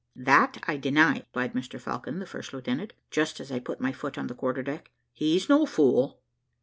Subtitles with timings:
[0.15, 4.17] "That I deny," replied Mr Falcon, the first lieutenant, just as I put my foot
[4.17, 6.17] on the quarter deck; "he's no fool."